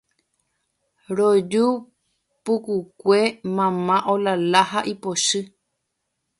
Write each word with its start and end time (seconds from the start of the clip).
Roju 1.17 1.65
pukukue 2.43 3.21
mama 3.55 3.95
olala 4.13 4.61
ha 4.71 4.79
ipochy 4.93 5.41